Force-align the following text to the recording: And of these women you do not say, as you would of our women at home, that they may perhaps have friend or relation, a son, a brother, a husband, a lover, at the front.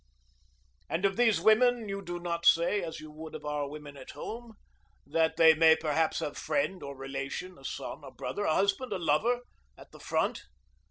And 0.89 1.05
of 1.05 1.15
these 1.15 1.39
women 1.39 1.87
you 1.87 2.01
do 2.01 2.17
not 2.17 2.43
say, 2.43 2.81
as 2.81 2.99
you 2.99 3.11
would 3.11 3.35
of 3.35 3.45
our 3.45 3.69
women 3.69 3.95
at 3.97 4.09
home, 4.09 4.55
that 5.05 5.37
they 5.37 5.53
may 5.53 5.75
perhaps 5.75 6.17
have 6.21 6.39
friend 6.39 6.81
or 6.81 6.97
relation, 6.97 7.55
a 7.59 7.63
son, 7.63 8.03
a 8.03 8.09
brother, 8.09 8.45
a 8.45 8.55
husband, 8.55 8.93
a 8.93 8.97
lover, 8.97 9.41
at 9.77 9.91
the 9.91 9.99
front. 9.99 10.41